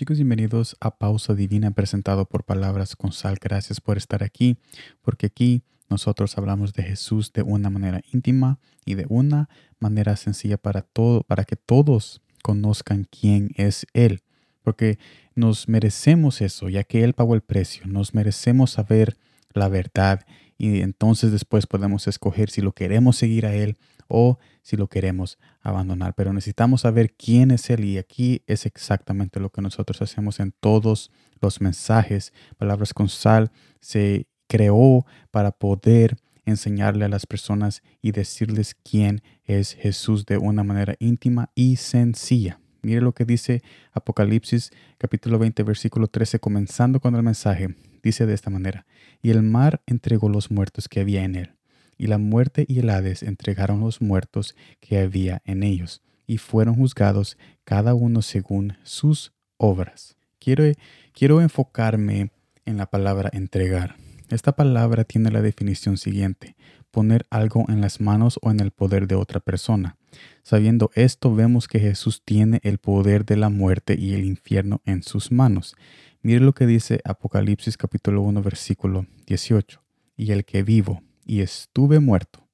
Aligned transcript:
Chicos, 0.00 0.16
bienvenidos 0.16 0.78
a 0.80 0.96
Pausa 0.96 1.34
Divina 1.34 1.72
presentado 1.72 2.24
por 2.24 2.44
Palabras 2.44 2.96
con 2.96 3.12
Sal. 3.12 3.36
Gracias 3.38 3.82
por 3.82 3.98
estar 3.98 4.22
aquí, 4.22 4.56
porque 5.02 5.26
aquí 5.26 5.62
nosotros 5.90 6.38
hablamos 6.38 6.72
de 6.72 6.84
Jesús 6.84 7.34
de 7.34 7.42
una 7.42 7.68
manera 7.68 8.00
íntima 8.10 8.58
y 8.86 8.94
de 8.94 9.04
una 9.10 9.50
manera 9.78 10.16
sencilla 10.16 10.56
para 10.56 10.80
todo, 10.80 11.22
para 11.24 11.44
que 11.44 11.56
todos 11.56 12.22
conozcan 12.42 13.04
quién 13.10 13.50
es 13.56 13.84
Él, 13.92 14.22
porque 14.62 14.98
nos 15.34 15.68
merecemos 15.68 16.40
eso, 16.40 16.70
ya 16.70 16.82
que 16.82 17.04
Él 17.04 17.12
pagó 17.12 17.34
el 17.34 17.42
precio, 17.42 17.82
nos 17.86 18.14
merecemos 18.14 18.70
saber 18.70 19.18
la 19.52 19.68
verdad 19.68 20.24
y 20.60 20.82
entonces 20.82 21.32
después 21.32 21.66
podemos 21.66 22.06
escoger 22.06 22.50
si 22.50 22.60
lo 22.60 22.72
queremos 22.72 23.16
seguir 23.16 23.46
a 23.46 23.54
Él 23.54 23.78
o 24.08 24.38
si 24.60 24.76
lo 24.76 24.88
queremos 24.88 25.38
abandonar. 25.62 26.12
Pero 26.14 26.34
necesitamos 26.34 26.82
saber 26.82 27.14
quién 27.14 27.50
es 27.50 27.70
Él 27.70 27.82
y 27.86 27.96
aquí 27.96 28.42
es 28.46 28.66
exactamente 28.66 29.40
lo 29.40 29.48
que 29.48 29.62
nosotros 29.62 30.02
hacemos 30.02 30.38
en 30.38 30.52
todos 30.60 31.10
los 31.40 31.62
mensajes. 31.62 32.34
Palabras 32.58 32.92
con 32.92 33.08
sal 33.08 33.52
se 33.80 34.26
creó 34.48 35.06
para 35.30 35.50
poder 35.50 36.18
enseñarle 36.44 37.06
a 37.06 37.08
las 37.08 37.24
personas 37.24 37.82
y 38.02 38.12
decirles 38.12 38.74
quién 38.74 39.22
es 39.44 39.72
Jesús 39.72 40.26
de 40.26 40.36
una 40.36 40.62
manera 40.62 40.94
íntima 40.98 41.48
y 41.54 41.76
sencilla. 41.76 42.60
Mire 42.82 43.00
lo 43.00 43.12
que 43.12 43.24
dice 43.24 43.62
Apocalipsis 43.92 44.70
capítulo 44.96 45.38
20 45.38 45.62
versículo 45.62 46.06
13 46.06 46.40
comenzando 46.40 47.00
con 47.00 47.14
el 47.14 47.22
mensaje. 47.22 47.74
Dice 48.02 48.24
de 48.24 48.32
esta 48.32 48.48
manera, 48.48 48.86
y 49.22 49.30
el 49.30 49.42
mar 49.42 49.82
entregó 49.86 50.30
los 50.30 50.50
muertos 50.50 50.88
que 50.88 51.00
había 51.00 51.24
en 51.24 51.34
él, 51.34 51.52
y 51.98 52.06
la 52.06 52.16
muerte 52.16 52.64
y 52.66 52.78
el 52.78 52.88
Hades 52.88 53.22
entregaron 53.22 53.80
los 53.80 54.00
muertos 54.00 54.56
que 54.80 54.98
había 54.98 55.42
en 55.44 55.62
ellos, 55.62 56.02
y 56.26 56.38
fueron 56.38 56.76
juzgados 56.76 57.36
cada 57.64 57.94
uno 57.94 58.22
según 58.22 58.78
sus 58.82 59.32
obras. 59.58 60.16
Quiero, 60.38 60.64
quiero 61.12 61.42
enfocarme 61.42 62.30
en 62.64 62.78
la 62.78 62.86
palabra 62.86 63.28
entregar. 63.34 63.96
Esta 64.30 64.52
palabra 64.52 65.04
tiene 65.04 65.30
la 65.30 65.42
definición 65.42 65.98
siguiente, 65.98 66.56
poner 66.90 67.26
algo 67.28 67.66
en 67.68 67.82
las 67.82 68.00
manos 68.00 68.38
o 68.40 68.50
en 68.50 68.60
el 68.60 68.70
poder 68.70 69.06
de 69.06 69.16
otra 69.16 69.40
persona. 69.40 69.98
Sabiendo 70.42 70.90
esto, 70.94 71.34
vemos 71.34 71.68
que 71.68 71.80
Jesús 71.80 72.22
tiene 72.24 72.60
el 72.62 72.78
poder 72.78 73.24
de 73.24 73.36
la 73.36 73.48
muerte 73.48 73.96
y 73.98 74.14
el 74.14 74.24
infierno 74.24 74.80
en 74.84 75.02
sus 75.02 75.30
manos. 75.30 75.76
Mire 76.22 76.40
lo 76.40 76.52
que 76.52 76.66
dice 76.66 77.00
Apocalipsis 77.04 77.76
capítulo 77.76 78.22
1 78.22 78.42
versículo 78.42 79.06
18. 79.26 79.82
Y 80.16 80.32
el 80.32 80.44
que 80.44 80.62
vivo 80.62 81.02
y 81.24 81.40
estuve 81.40 82.00
muerto, 82.00 82.46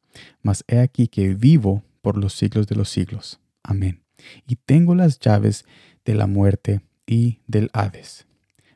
mas 0.43 0.65
he 0.69 0.79
aquí 0.79 1.09
que 1.09 1.35
vivo 1.35 1.83
por 2.03 2.17
los 2.17 2.35
siglos 2.35 2.67
de 2.67 2.77
los 2.77 2.91
siglos. 2.91 3.41
Amén. 3.63 4.03
Y 4.47 4.57
tengo 4.57 4.95
las 4.95 5.19
llaves 5.19 5.65
de 6.05 6.15
la 6.15 6.27
muerte 6.27 6.81
y 7.07 7.41
del 7.47 7.71
Hades. 7.73 8.27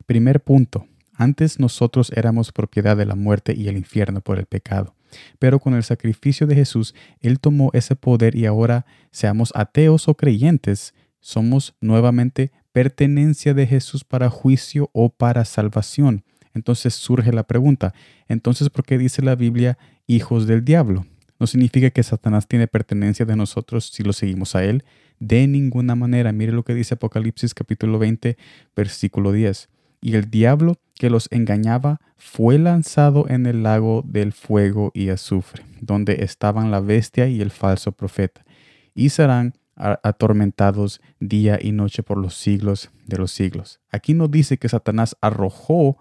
Primer 0.06 0.42
punto. 0.42 0.86
Antes 1.14 1.61
nosotros 1.61 2.11
éramos 2.17 2.51
propiedad 2.51 2.97
de 2.97 3.05
la 3.05 3.14
muerte 3.14 3.55
y 3.55 3.69
el 3.69 3.77
infierno 3.77 4.23
por 4.23 4.39
el 4.39 4.47
pecado. 4.47 4.95
Pero 5.39 5.58
con 5.58 5.75
el 5.75 5.83
sacrificio 5.83 6.47
de 6.47 6.55
Jesús, 6.55 6.94
Él 7.20 7.41
tomó 7.41 7.70
ese 7.72 7.97
poder 7.97 8.36
y 8.36 8.47
ahora, 8.47 8.86
seamos 9.11 9.52
ateos 9.55 10.08
o 10.08 10.14
creyentes, 10.14 10.94
somos 11.20 11.75
nuevamente 11.80 12.52
pertenencia 12.72 13.55
de 13.55 13.67
Jesús 13.67 14.05
para 14.05 14.30
juicio 14.30 14.91
o 14.92 15.11
para 15.11 15.44
salvación. 15.44 16.25
Entonces 16.55 16.94
surge 16.94 17.33
la 17.33 17.44
pregunta, 17.44 17.94
entonces 18.28 18.70
¿por 18.70 18.84
qué 18.84 18.98
dice 18.98 19.22
la 19.22 19.36
Biblia 19.36 19.78
hijos 20.06 20.47
del 20.47 20.64
diablo? 20.64 21.06
No 21.39 21.47
significa 21.47 21.91
que 21.91 22.02
Satanás 22.02 22.47
tiene 22.47 22.67
pertenencia 22.67 23.24
de 23.24 23.36
nosotros 23.36 23.91
si 23.92 24.02
lo 24.02 24.12
seguimos 24.12 24.55
a 24.55 24.64
él. 24.64 24.84
De 25.20 25.47
ninguna 25.47 25.95
manera. 25.95 26.33
Mire 26.33 26.52
lo 26.52 26.64
que 26.64 26.74
dice 26.74 26.95
Apocalipsis 26.95 27.55
capítulo 27.55 27.98
20, 27.98 28.36
versículo 28.77 29.33
10 29.33 29.68
y 30.01 30.14
el 30.14 30.30
diablo 30.30 30.79
que 31.00 31.08
los 31.08 31.28
engañaba 31.30 31.98
fue 32.18 32.58
lanzado 32.58 33.24
en 33.27 33.46
el 33.46 33.62
lago 33.62 34.05
del 34.06 34.34
fuego 34.34 34.90
y 34.92 35.08
azufre, 35.08 35.64
donde 35.80 36.24
estaban 36.24 36.70
la 36.70 36.80
bestia 36.80 37.27
y 37.27 37.40
el 37.40 37.50
falso 37.50 37.92
profeta, 37.92 38.44
y 38.94 39.08
serán 39.08 39.55
atormentados 39.77 41.00
día 41.18 41.58
y 41.58 41.72
noche 41.72 42.02
por 42.02 42.18
los 42.18 42.34
siglos 42.34 42.90
de 43.06 43.16
los 43.16 43.30
siglos. 43.30 43.80
Aquí 43.90 44.12
no 44.12 44.28
dice 44.28 44.58
que 44.58 44.68
Satanás 44.68 45.16
arrojó 45.22 45.96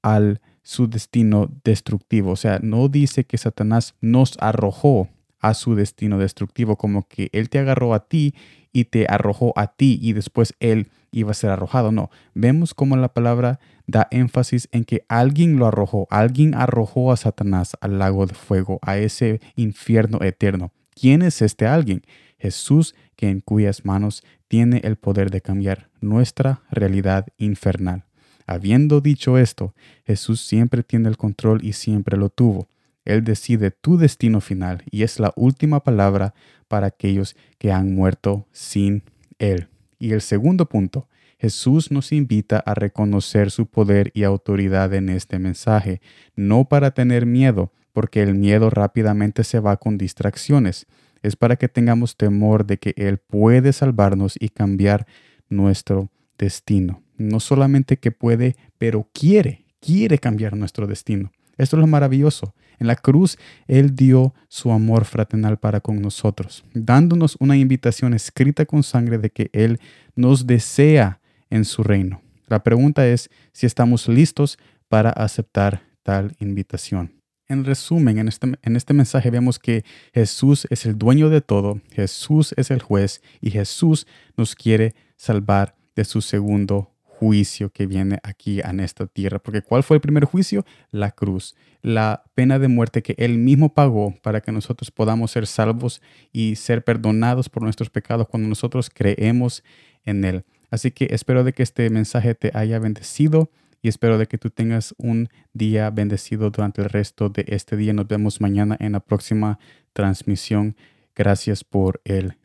al 0.00 0.40
su 0.62 0.88
destino 0.88 1.50
destructivo, 1.62 2.30
o 2.30 2.36
sea, 2.36 2.60
no 2.62 2.88
dice 2.88 3.24
que 3.24 3.36
Satanás 3.36 3.94
nos 4.00 4.38
arrojó 4.40 5.10
a 5.40 5.54
su 5.54 5.74
destino 5.74 6.18
destructivo, 6.18 6.76
como 6.76 7.06
que 7.08 7.30
él 7.32 7.48
te 7.48 7.58
agarró 7.58 7.94
a 7.94 8.06
ti 8.06 8.34
y 8.72 8.84
te 8.84 9.06
arrojó 9.08 9.52
a 9.56 9.68
ti 9.68 9.98
y 10.00 10.12
después 10.12 10.54
él 10.60 10.88
iba 11.12 11.32
a 11.32 11.34
ser 11.34 11.50
arrojado. 11.50 11.92
No, 11.92 12.10
vemos 12.34 12.74
cómo 12.74 12.96
la 12.96 13.12
palabra 13.12 13.58
da 13.86 14.06
énfasis 14.10 14.68
en 14.72 14.84
que 14.84 15.04
alguien 15.08 15.58
lo 15.58 15.66
arrojó, 15.66 16.06
alguien 16.10 16.54
arrojó 16.54 17.12
a 17.12 17.16
Satanás 17.16 17.76
al 17.80 17.98
lago 17.98 18.26
de 18.26 18.34
fuego, 18.34 18.78
a 18.82 18.98
ese 18.98 19.40
infierno 19.56 20.22
eterno. 20.22 20.72
¿Quién 20.94 21.22
es 21.22 21.42
este 21.42 21.66
alguien? 21.66 22.02
Jesús, 22.38 22.94
que 23.16 23.28
en 23.28 23.40
cuyas 23.40 23.84
manos 23.84 24.22
tiene 24.48 24.80
el 24.84 24.96
poder 24.96 25.30
de 25.30 25.40
cambiar 25.40 25.88
nuestra 26.00 26.62
realidad 26.70 27.26
infernal. 27.38 28.04
Habiendo 28.46 29.00
dicho 29.00 29.38
esto, 29.38 29.74
Jesús 30.04 30.40
siempre 30.40 30.82
tiene 30.82 31.08
el 31.08 31.16
control 31.16 31.64
y 31.64 31.74
siempre 31.74 32.16
lo 32.16 32.30
tuvo. 32.30 32.66
Él 33.04 33.24
decide 33.24 33.70
tu 33.70 33.96
destino 33.96 34.40
final 34.40 34.82
y 34.90 35.02
es 35.02 35.18
la 35.18 35.32
última 35.36 35.82
palabra 35.82 36.34
para 36.68 36.88
aquellos 36.88 37.36
que 37.58 37.72
han 37.72 37.94
muerto 37.94 38.46
sin 38.52 39.02
Él. 39.38 39.68
Y 39.98 40.12
el 40.12 40.20
segundo 40.20 40.66
punto, 40.66 41.08
Jesús 41.38 41.90
nos 41.90 42.12
invita 42.12 42.58
a 42.58 42.74
reconocer 42.74 43.50
su 43.50 43.66
poder 43.66 44.10
y 44.14 44.24
autoridad 44.24 44.92
en 44.92 45.08
este 45.08 45.38
mensaje, 45.38 46.00
no 46.36 46.66
para 46.66 46.90
tener 46.90 47.24
miedo, 47.24 47.72
porque 47.92 48.22
el 48.22 48.34
miedo 48.34 48.70
rápidamente 48.70 49.44
se 49.44 49.58
va 49.58 49.78
con 49.78 49.96
distracciones. 49.96 50.86
Es 51.22 51.36
para 51.36 51.56
que 51.56 51.68
tengamos 51.68 52.16
temor 52.16 52.66
de 52.66 52.78
que 52.78 52.94
Él 52.96 53.18
puede 53.18 53.72
salvarnos 53.72 54.36
y 54.38 54.50
cambiar 54.50 55.06
nuestro 55.48 56.10
destino. 56.38 57.02
No 57.16 57.40
solamente 57.40 57.98
que 57.98 58.12
puede, 58.12 58.56
pero 58.78 59.08
quiere, 59.12 59.64
quiere 59.80 60.18
cambiar 60.18 60.56
nuestro 60.56 60.86
destino. 60.86 61.32
Esto 61.58 61.76
es 61.76 61.80
lo 61.80 61.86
maravilloso. 61.86 62.54
En 62.80 62.86
la 62.86 62.96
cruz 62.96 63.38
Él 63.68 63.94
dio 63.94 64.34
su 64.48 64.72
amor 64.72 65.04
fraternal 65.04 65.58
para 65.58 65.80
con 65.80 66.00
nosotros, 66.00 66.64
dándonos 66.74 67.36
una 67.38 67.56
invitación 67.56 68.14
escrita 68.14 68.66
con 68.66 68.82
sangre 68.82 69.18
de 69.18 69.30
que 69.30 69.50
Él 69.52 69.78
nos 70.16 70.46
desea 70.46 71.20
en 71.50 71.64
su 71.64 71.84
reino. 71.84 72.22
La 72.48 72.64
pregunta 72.64 73.06
es 73.06 73.30
si 73.52 73.66
estamos 73.66 74.08
listos 74.08 74.58
para 74.88 75.10
aceptar 75.10 75.82
tal 76.02 76.34
invitación. 76.40 77.12
En 77.48 77.64
resumen, 77.64 78.18
en 78.18 78.28
este, 78.28 78.52
en 78.62 78.76
este 78.76 78.94
mensaje 78.94 79.30
vemos 79.30 79.58
que 79.58 79.84
Jesús 80.14 80.66
es 80.70 80.86
el 80.86 80.96
dueño 80.96 81.30
de 81.30 81.40
todo, 81.40 81.80
Jesús 81.90 82.54
es 82.56 82.70
el 82.70 82.80
juez 82.80 83.22
y 83.40 83.50
Jesús 83.50 84.06
nos 84.36 84.54
quiere 84.54 84.94
salvar 85.16 85.76
de 85.96 86.04
su 86.04 86.22
segundo 86.22 86.94
juicio 87.20 87.68
que 87.68 87.86
viene 87.86 88.18
aquí 88.22 88.60
en 88.60 88.80
esta 88.80 89.06
tierra. 89.06 89.38
Porque 89.38 89.60
¿cuál 89.60 89.82
fue 89.82 89.98
el 89.98 90.00
primer 90.00 90.24
juicio? 90.24 90.64
La 90.90 91.10
cruz, 91.10 91.54
la 91.82 92.24
pena 92.34 92.58
de 92.58 92.68
muerte 92.68 93.02
que 93.02 93.14
Él 93.18 93.36
mismo 93.36 93.74
pagó 93.74 94.14
para 94.22 94.40
que 94.40 94.52
nosotros 94.52 94.90
podamos 94.90 95.30
ser 95.30 95.46
salvos 95.46 96.00
y 96.32 96.56
ser 96.56 96.82
perdonados 96.82 97.50
por 97.50 97.62
nuestros 97.62 97.90
pecados 97.90 98.26
cuando 98.26 98.48
nosotros 98.48 98.88
creemos 98.88 99.62
en 100.04 100.24
Él. 100.24 100.44
Así 100.70 100.92
que 100.92 101.08
espero 101.10 101.44
de 101.44 101.52
que 101.52 101.62
este 101.62 101.90
mensaje 101.90 102.34
te 102.34 102.52
haya 102.54 102.78
bendecido 102.78 103.50
y 103.82 103.88
espero 103.88 104.16
de 104.16 104.26
que 104.26 104.38
tú 104.38 104.48
tengas 104.48 104.94
un 104.96 105.28
día 105.52 105.90
bendecido 105.90 106.50
durante 106.50 106.80
el 106.80 106.88
resto 106.88 107.28
de 107.28 107.44
este 107.48 107.76
día. 107.76 107.92
Nos 107.92 108.08
vemos 108.08 108.40
mañana 108.40 108.78
en 108.80 108.92
la 108.92 109.00
próxima 109.00 109.58
transmisión. 109.92 110.74
Gracias 111.14 111.64
por 111.64 112.00
el. 112.04 112.39